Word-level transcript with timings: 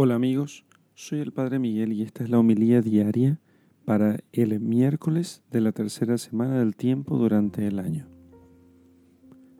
Hola 0.00 0.14
amigos, 0.14 0.64
soy 0.94 1.18
el 1.18 1.32
Padre 1.32 1.58
Miguel 1.58 1.92
y 1.92 2.02
esta 2.02 2.22
es 2.22 2.30
la 2.30 2.38
homilía 2.38 2.80
diaria 2.82 3.40
para 3.84 4.20
el 4.30 4.60
miércoles 4.60 5.42
de 5.50 5.60
la 5.60 5.72
tercera 5.72 6.18
semana 6.18 6.60
del 6.60 6.76
tiempo 6.76 7.18
durante 7.18 7.66
el 7.66 7.80
año. 7.80 8.06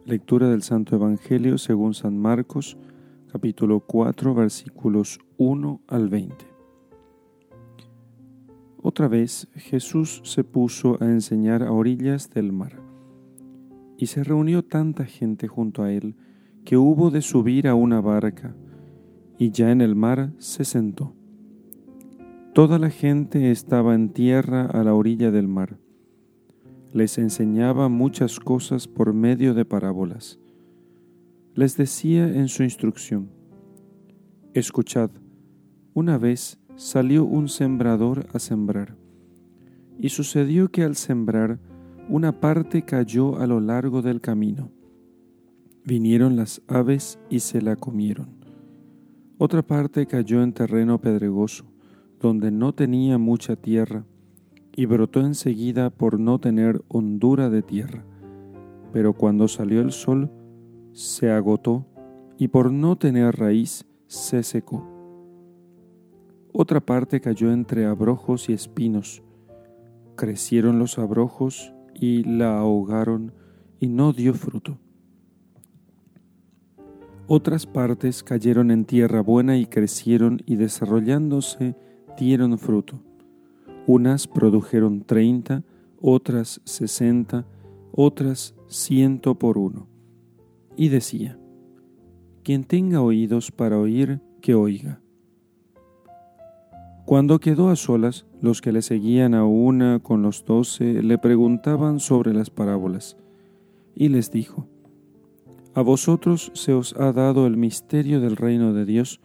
Lectura 0.05 0.49
del 0.49 0.63
Santo 0.63 0.95
Evangelio 0.95 1.59
según 1.59 1.93
San 1.93 2.17
Marcos, 2.17 2.79
capítulo 3.33 3.81
4, 3.81 4.33
versículos 4.33 5.19
1 5.39 5.83
al 5.89 6.09
20. 6.09 6.37
Otra 8.81 9.09
vez 9.09 9.49
Jesús 9.57 10.21
se 10.23 10.45
puso 10.45 11.03
a 11.03 11.07
enseñar 11.07 11.65
a 11.65 11.73
orillas 11.73 12.31
del 12.31 12.53
mar, 12.53 12.81
y 13.97 14.07
se 14.07 14.23
reunió 14.23 14.65
tanta 14.65 15.05
gente 15.05 15.49
junto 15.49 15.83
a 15.83 15.91
él 15.91 16.15
que 16.65 16.77
hubo 16.77 17.11
de 17.11 17.23
subir 17.23 17.67
a 17.67 17.75
una 17.75 18.01
barca, 18.01 18.55
y 19.39 19.53
ya 19.53 19.71
en 19.71 19.81
el 19.81 19.95
mar 19.95 20.33
se 20.39 20.65
sentó. 20.65 21.15
Toda 22.55 22.79
la 22.79 22.91
gente 22.91 23.53
estaba 23.53 23.95
en 23.95 24.11
tierra 24.11 24.67
a 24.67 24.83
la 24.83 24.95
orilla 24.95 25.31
del 25.31 25.47
mar. 25.47 25.79
Les 26.93 27.19
enseñaba 27.19 27.89
muchas 27.89 28.41
cosas 28.41 28.89
por 28.89 29.15
medio 29.15 29.55
de 29.55 29.65
parábolas. 29.65 30.41
Les 31.55 31.77
decía 31.77 32.29
en 32.29 32.49
su 32.49 32.65
instrucción, 32.65 33.31
Escuchad, 34.55 35.11
una 35.95 36.19
vez 36.19 36.59
salió 36.75 37.25
un 37.25 37.49
sembrador 37.49 38.27
a 38.33 38.39
sembrar, 38.39 38.97
y 39.99 40.09
sucedió 40.09 40.71
que 40.71 40.83
al 40.83 40.97
sembrar 40.97 41.61
una 42.09 42.41
parte 42.41 42.83
cayó 42.83 43.39
a 43.39 43.47
lo 43.47 43.61
largo 43.61 44.03
del 44.03 44.21
camino. 44.21 44.73
Vinieron 45.85 46.37
las 46.37 46.63
aves 46.67 47.19
y 47.29 47.41
se 47.41 47.61
la 47.61 47.77
comieron. 47.77 48.38
Otra 49.41 49.63
parte 49.63 50.07
cayó 50.07 50.43
en 50.43 50.53
terreno 50.53 51.01
pedregoso, 51.01 51.65
donde 52.19 52.51
no 52.51 52.73
tenía 52.75 53.19
mucha 53.19 53.55
tierra, 53.55 54.05
y 54.75 54.87
brotó 54.87 55.21
enseguida 55.21 55.91
por 55.91 56.19
no 56.19 56.41
tener 56.41 56.83
hondura 56.89 57.49
de 57.49 57.63
tierra. 57.63 58.05
Pero 58.93 59.13
cuando 59.13 59.47
salió 59.47 59.81
el 59.81 59.93
sol, 59.93 60.29
se 60.93 61.31
agotó, 61.31 61.87
y 62.37 62.49
por 62.49 62.73
no 62.73 62.97
tener 62.97 63.37
raíz, 63.37 63.87
se 64.09 64.43
secó. 64.43 64.85
Otra 66.53 66.81
parte 66.81 67.21
cayó 67.21 67.53
entre 67.53 67.87
abrojos 67.87 68.49
y 68.49 68.55
espinos. 68.55 69.23
Crecieron 70.17 70.81
los 70.81 70.99
abrojos 70.99 71.73
y 71.95 72.25
la 72.25 72.59
ahogaron, 72.59 73.33
y 73.79 73.87
no 73.87 74.13
dio 74.13 74.35
fruto. 74.35 74.79
Otras 77.31 77.67
partes 77.67 78.23
cayeron 78.23 78.71
en 78.71 78.87
tierra 78.87 79.21
buena 79.21 79.59
y 79.59 79.67
crecieron 79.67 80.41
y 80.47 80.57
desarrollándose 80.57 81.77
dieron 82.17 82.57
fruto. 82.57 83.03
Unas 83.87 84.27
produjeron 84.27 85.03
treinta, 85.03 85.63
otras 86.01 86.63
sesenta, 86.65 87.47
otras 87.93 88.55
ciento 88.67 89.39
por 89.39 89.59
uno. 89.59 89.89
Y 90.75 90.89
decía, 90.89 91.39
quien 92.43 92.65
tenga 92.65 93.03
oídos 93.03 93.53
para 93.53 93.79
oír, 93.79 94.23
que 94.41 94.55
oiga. 94.55 95.03
Cuando 97.05 97.41
quedó 97.41 97.69
a 97.69 97.77
solas, 97.77 98.25
los 98.41 98.63
que 98.63 98.73
le 98.73 98.81
seguían 98.81 99.35
a 99.35 99.45
una 99.45 99.99
con 99.99 100.23
los 100.23 100.47
doce 100.47 101.03
le 101.03 101.19
preguntaban 101.19 102.01
sobre 102.01 102.33
las 102.33 102.49
parábolas, 102.49 103.19
y 103.95 104.09
les 104.09 104.31
dijo, 104.31 104.67
a 105.79 105.81
vosotros 105.81 106.51
se 106.55 106.73
os 106.73 106.93
ha 106.99 107.13
dado 107.13 107.47
el 107.47 107.57
misterio 107.57 108.21
del 108.21 108.35
reino 108.35 108.73
de 108.73 108.85
Dios, 108.85 109.21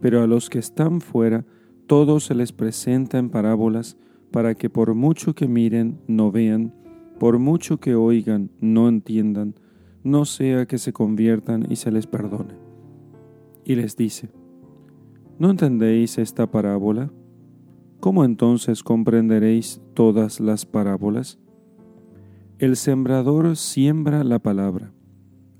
pero 0.00 0.20
a 0.20 0.26
los 0.26 0.50
que 0.50 0.58
están 0.58 1.00
fuera 1.00 1.44
todo 1.86 2.18
se 2.18 2.34
les 2.34 2.50
presenta 2.50 3.18
en 3.18 3.30
parábolas, 3.30 3.96
para 4.32 4.56
que 4.56 4.68
por 4.68 4.96
mucho 4.96 5.36
que 5.36 5.46
miren 5.46 6.00
no 6.08 6.32
vean, 6.32 6.74
por 7.20 7.38
mucho 7.38 7.78
que 7.78 7.94
oigan 7.94 8.50
no 8.60 8.88
entiendan, 8.88 9.54
no 10.02 10.24
sea 10.24 10.66
que 10.66 10.78
se 10.78 10.92
conviertan 10.92 11.70
y 11.70 11.76
se 11.76 11.92
les 11.92 12.08
perdone. 12.08 12.54
Y 13.64 13.76
les 13.76 13.96
dice, 13.96 14.28
¿no 15.38 15.50
entendéis 15.50 16.18
esta 16.18 16.50
parábola? 16.50 17.12
¿Cómo 18.00 18.24
entonces 18.24 18.82
comprenderéis 18.82 19.80
todas 19.94 20.40
las 20.40 20.66
parábolas? 20.66 21.38
El 22.58 22.74
sembrador 22.74 23.56
siembra 23.56 24.24
la 24.24 24.40
palabra. 24.40 24.92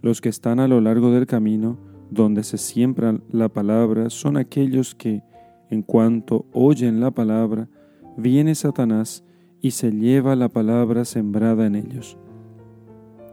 Los 0.03 0.21
que 0.21 0.29
están 0.29 0.59
a 0.59 0.67
lo 0.67 0.81
largo 0.81 1.13
del 1.13 1.27
camino, 1.27 1.79
donde 2.11 2.43
se 2.43 2.59
siembra 2.59 3.21
la 3.31 3.49
palabra, 3.49 4.11
son 4.11 4.37
aquellos 4.37 4.97
que, 4.97 5.23
en 5.71 5.83
cuanto 5.83 6.45
oyen 6.53 7.01
la 7.01 7.13
palabra, 7.13 7.69
viene 8.17 8.57
Satanás 8.57 9.25
y 9.61 9.71
se 9.71 9.93
lleva 9.93 10.35
la 10.35 10.49
palabra 10.49 11.05
sembrada 11.05 11.67
en 11.67 11.77
ellos. 11.77 12.19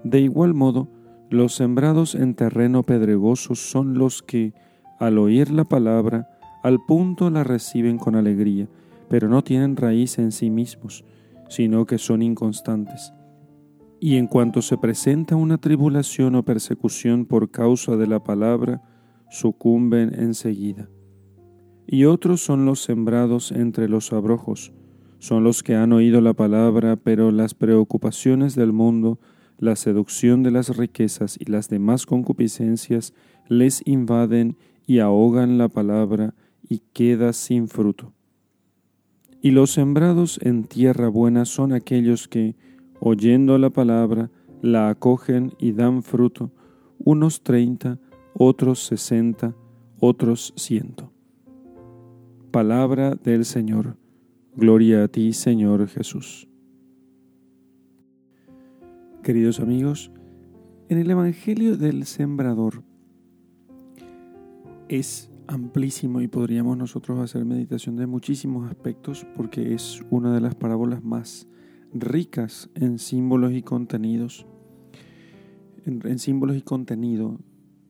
De 0.03 0.21
igual 0.21 0.53
modo, 0.53 0.87
los 1.31 1.55
sembrados 1.55 2.13
en 2.13 2.35
terreno 2.35 2.83
pedregoso 2.83 3.55
son 3.55 3.97
los 3.97 4.21
que, 4.21 4.53
al 4.99 5.17
oír 5.17 5.49
la 5.49 5.65
palabra, 5.65 6.29
al 6.61 6.77
punto 6.87 7.31
la 7.31 7.43
reciben 7.43 7.97
con 7.97 8.15
alegría, 8.15 8.67
pero 9.09 9.27
no 9.27 9.43
tienen 9.43 9.75
raíz 9.75 10.19
en 10.19 10.31
sí 10.31 10.51
mismos, 10.51 11.03
sino 11.49 11.87
que 11.87 11.97
son 11.97 12.21
inconstantes 12.21 13.11
y 13.99 14.15
en 14.15 14.27
cuanto 14.27 14.61
se 14.61 14.77
presenta 14.77 15.35
una 15.35 15.57
tribulación 15.57 16.35
o 16.35 16.43
persecución 16.43 17.25
por 17.25 17.51
causa 17.51 17.97
de 17.97 18.07
la 18.07 18.23
palabra, 18.23 18.81
sucumben 19.29 20.13
enseguida. 20.13 20.89
Y 21.85 22.05
otros 22.05 22.41
son 22.41 22.65
los 22.65 22.81
sembrados 22.81 23.51
entre 23.51 23.89
los 23.89 24.13
abrojos, 24.13 24.71
son 25.19 25.43
los 25.43 25.63
que 25.63 25.75
han 25.75 25.91
oído 25.91 26.21
la 26.21 26.33
palabra, 26.33 26.95
pero 26.95 27.31
las 27.31 27.53
preocupaciones 27.53 28.55
del 28.55 28.71
mundo, 28.71 29.19
la 29.57 29.75
seducción 29.75 30.43
de 30.43 30.51
las 30.51 30.77
riquezas 30.77 31.37
y 31.37 31.45
las 31.45 31.67
demás 31.67 32.05
concupiscencias 32.05 33.13
les 33.47 33.81
invaden 33.85 34.55
y 34.85 34.99
ahogan 34.99 35.57
la 35.57 35.67
palabra 35.67 36.35
y 36.67 36.83
queda 36.93 37.33
sin 37.33 37.67
fruto. 37.67 38.13
Y 39.41 39.51
los 39.51 39.71
sembrados 39.71 40.39
en 40.41 40.63
tierra 40.65 41.09
buena 41.09 41.45
son 41.45 41.73
aquellos 41.73 42.27
que, 42.27 42.55
oyendo 42.99 43.57
la 43.57 43.69
palabra, 43.69 44.29
la 44.61 44.89
acogen 44.89 45.53
y 45.57 45.71
dan 45.71 46.03
fruto, 46.03 46.51
unos 46.97 47.41
treinta, 47.43 47.99
otros 48.33 48.79
sesenta, 48.85 49.55
otros 49.99 50.53
ciento. 50.55 51.11
Palabra 52.51 53.15
del 53.15 53.45
Señor. 53.45 53.97
Gloria 54.55 55.03
a 55.03 55.07
ti, 55.07 55.33
Señor 55.33 55.87
Jesús. 55.87 56.47
Queridos 59.23 59.59
amigos, 59.59 60.11
en 60.89 60.97
el 60.97 61.11
Evangelio 61.11 61.77
del 61.77 62.05
Sembrador 62.05 62.83
es 64.87 65.31
amplísimo 65.47 66.21
y 66.21 66.27
podríamos 66.27 66.77
nosotros 66.77 67.19
hacer 67.19 67.45
meditación 67.45 67.95
de 67.95 68.07
muchísimos 68.07 68.69
aspectos 68.69 69.25
porque 69.35 69.73
es 69.73 70.03
una 70.09 70.33
de 70.33 70.41
las 70.41 70.55
parábolas 70.55 71.03
más 71.03 71.47
ricas 71.93 72.69
en 72.75 72.99
símbolos 72.99 73.53
y 73.53 73.61
contenidos, 73.61 74.45
en, 75.85 76.19
símbolos 76.19 76.57
y 76.57 76.61
contenido. 76.61 77.39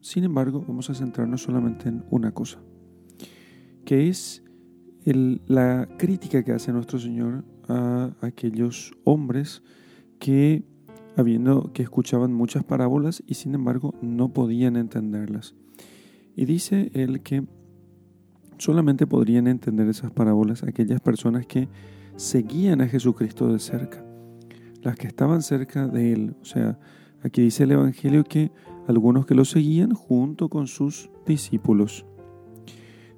Sin 0.01 0.23
embargo, 0.23 0.63
vamos 0.67 0.89
a 0.89 0.93
centrarnos 0.93 1.43
solamente 1.43 1.89
en 1.89 2.03
una 2.09 2.31
cosa, 2.31 2.59
que 3.85 4.07
es 4.07 4.43
la 5.05 5.87
crítica 5.97 6.43
que 6.43 6.51
hace 6.51 6.71
nuestro 6.71 6.99
Señor 6.99 7.43
a 7.67 8.15
aquellos 8.21 8.93
hombres 9.03 9.63
que, 10.19 10.63
habiendo 11.15 11.73
que 11.73 11.83
escuchaban 11.83 12.33
muchas 12.33 12.63
parábolas 12.63 13.23
y 13.25 13.35
sin 13.35 13.55
embargo 13.55 13.93
no 14.01 14.33
podían 14.33 14.75
entenderlas. 14.75 15.55
Y 16.35 16.45
dice 16.45 16.91
él 16.93 17.21
que 17.21 17.43
solamente 18.57 19.07
podrían 19.07 19.47
entender 19.47 19.87
esas 19.87 20.11
parábolas 20.11 20.63
aquellas 20.63 21.01
personas 21.01 21.45
que 21.45 21.67
seguían 22.19 22.81
a 22.81 22.87
Jesucristo 22.89 23.47
de 23.47 23.59
cerca, 23.59 24.03
las 24.81 24.97
que 24.97 25.07
estaban 25.07 25.41
cerca 25.41 25.87
de 25.87 26.11
Él. 26.11 26.35
O 26.41 26.45
sea, 26.45 26.77
aquí 27.23 27.41
dice 27.41 27.63
el 27.63 27.71
Evangelio 27.71 28.25
que 28.25 28.51
algunos 28.87 29.25
que 29.25 29.35
lo 29.35 29.45
seguían 29.45 29.93
junto 29.93 30.49
con 30.49 30.67
sus 30.67 31.09
discípulos. 31.25 32.05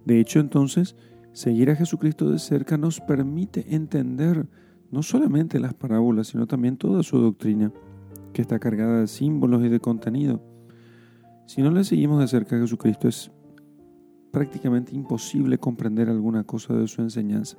De 0.05 0.19
hecho, 0.19 0.39
entonces, 0.39 0.95
seguir 1.33 1.71
a 1.71 1.75
Jesucristo 1.75 2.29
de 2.29 2.37
cerca 2.37 2.77
nos 2.77 2.99
permite 3.01 3.73
entender 3.73 4.47
no 4.91 5.01
solamente 5.01 5.59
las 5.59 5.73
parábolas, 5.73 6.27
sino 6.27 6.45
también 6.45 6.77
toda 6.77 7.01
su 7.01 7.17
doctrina, 7.17 7.71
que 8.33 8.43
está 8.43 8.59
cargada 8.59 8.99
de 8.99 9.07
símbolos 9.07 9.63
y 9.65 9.69
de 9.69 9.79
contenido. 9.79 10.43
Si 11.47 11.63
no 11.63 11.71
le 11.71 11.85
seguimos 11.85 12.19
de 12.19 12.27
cerca 12.27 12.55
a 12.55 12.59
Jesucristo, 12.59 13.07
es 13.07 13.31
prácticamente 14.31 14.95
imposible 14.95 15.57
comprender 15.57 16.07
alguna 16.07 16.43
cosa 16.43 16.75
de 16.75 16.87
su 16.87 17.01
enseñanza. 17.01 17.57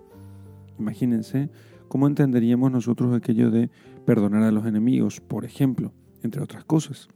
Imagínense 0.78 1.50
cómo 1.88 2.06
entenderíamos 2.06 2.72
nosotros 2.72 3.14
aquello 3.14 3.50
de 3.50 3.70
perdonar 4.04 4.42
a 4.42 4.52
los 4.52 4.66
enemigos, 4.66 5.20
por 5.20 5.44
ejemplo, 5.44 5.92
entre 6.22 6.42
otras 6.42 6.64
cosas. 6.64 7.08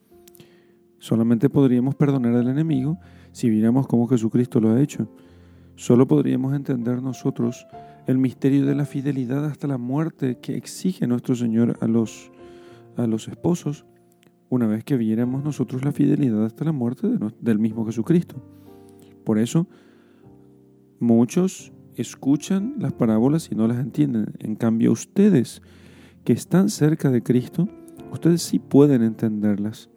Solamente 0.98 1.50
podríamos 1.50 1.94
perdonar 1.94 2.34
al 2.34 2.48
enemigo 2.48 2.98
si 3.32 3.50
viéramos 3.50 3.86
cómo 3.86 4.08
Jesucristo 4.08 4.60
lo 4.60 4.70
ha 4.70 4.80
hecho. 4.80 5.08
Solo 5.74 6.06
podríamos 6.06 6.54
entender 6.54 7.02
nosotros 7.02 7.66
el 8.06 8.18
misterio 8.18 8.64
de 8.64 8.74
la 8.74 8.86
fidelidad 8.86 9.44
hasta 9.44 9.66
la 9.66 9.78
muerte 9.78 10.38
que 10.40 10.56
exige 10.56 11.06
nuestro 11.06 11.34
Señor 11.34 11.76
a 11.80 11.86
los, 11.86 12.30
a 12.96 13.06
los 13.06 13.28
esposos, 13.28 13.84
una 14.48 14.66
vez 14.66 14.84
que 14.84 14.96
viéramos 14.96 15.44
nosotros 15.44 15.84
la 15.84 15.92
fidelidad 15.92 16.44
hasta 16.44 16.64
la 16.64 16.72
muerte 16.72 17.08
del 17.40 17.58
mismo 17.58 17.84
Jesucristo. 17.84 18.42
Por 19.24 19.38
eso, 19.38 19.66
muchos 21.00 21.72
escuchan 21.96 22.74
las 22.78 22.92
parábolas 22.92 23.48
y 23.50 23.54
no 23.54 23.66
las 23.66 23.78
entienden. 23.78 24.34
En 24.38 24.56
cambio, 24.56 24.92
ustedes 24.92 25.62
que 26.24 26.32
están 26.32 26.68
cerca 26.68 27.10
de 27.10 27.22
Cristo, 27.22 27.68
ustedes 28.12 28.42
sí 28.42 28.58
pueden 28.58 29.02
entenderlas, 29.02 29.90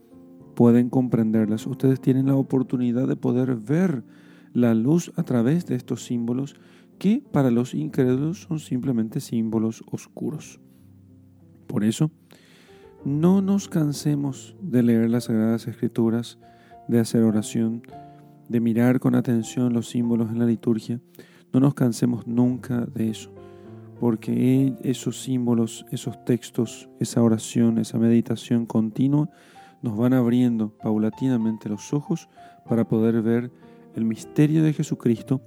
pueden 0.55 0.89
comprenderlas. 0.89 1.67
Ustedes 1.67 1.99
tienen 2.01 2.27
la 2.27 2.35
oportunidad 2.35 3.07
de 3.07 3.15
poder 3.15 3.55
ver 3.55 4.03
la 4.53 4.73
luz 4.73 5.11
a 5.15 5.23
través 5.23 5.65
de 5.65 5.75
estos 5.75 6.03
símbolos 6.03 6.55
que 6.97 7.23
para 7.31 7.49
los 7.49 7.73
incrédulos 7.73 8.41
son 8.41 8.59
simplemente 8.59 9.21
símbolos 9.21 9.83
oscuros. 9.89 10.59
Por 11.67 11.83
eso, 11.83 12.11
no 13.05 13.41
nos 13.41 13.69
cansemos 13.69 14.55
de 14.61 14.83
leer 14.83 15.09
las 15.09 15.25
Sagradas 15.25 15.67
Escrituras, 15.67 16.37
de 16.87 16.99
hacer 16.99 17.23
oración, 17.23 17.83
de 18.49 18.59
mirar 18.59 18.99
con 18.99 19.15
atención 19.15 19.73
los 19.73 19.87
símbolos 19.87 20.29
en 20.31 20.39
la 20.39 20.45
liturgia. 20.45 20.99
No 21.53 21.59
nos 21.59 21.73
cansemos 21.73 22.27
nunca 22.27 22.85
de 22.85 23.09
eso, 23.09 23.31
porque 23.99 24.75
esos 24.83 25.21
símbolos, 25.21 25.85
esos 25.91 26.23
textos, 26.25 26.89
esa 26.99 27.21
oración, 27.23 27.77
esa 27.77 27.97
meditación 27.97 28.65
continua, 28.65 29.29
nos 29.81 29.97
van 29.97 30.13
abriendo 30.13 30.77
paulatinamente 30.77 31.69
los 31.69 31.93
ojos 31.93 32.29
para 32.67 32.87
poder 32.87 33.21
ver 33.21 33.51
el 33.95 34.05
misterio 34.05 34.63
de 34.63 34.73
Jesucristo 34.73 35.41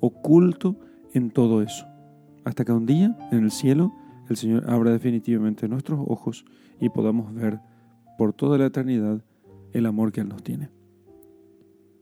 oculto 0.00 0.76
en 1.12 1.30
todo 1.30 1.62
eso. 1.62 1.86
Hasta 2.44 2.64
que 2.64 2.72
un 2.72 2.86
día, 2.86 3.16
en 3.32 3.44
el 3.44 3.50
cielo, 3.50 3.92
el 4.28 4.36
Señor 4.36 4.70
abra 4.70 4.92
definitivamente 4.92 5.68
nuestros 5.68 6.00
ojos 6.06 6.44
y 6.80 6.88
podamos 6.88 7.34
ver 7.34 7.60
por 8.16 8.32
toda 8.32 8.58
la 8.58 8.66
eternidad 8.66 9.24
el 9.72 9.86
amor 9.86 10.12
que 10.12 10.20
Él 10.20 10.28
nos 10.28 10.42
tiene. 10.42 10.70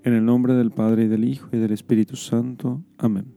En 0.03 0.13
el 0.13 0.25
nombre 0.25 0.55
del 0.55 0.71
Padre 0.71 1.05
y 1.05 1.09
del 1.09 1.25
Hijo 1.25 1.49
y 1.53 1.59
del 1.59 1.73
Espíritu 1.73 2.17
Santo. 2.17 2.83
Amén. 2.99 3.36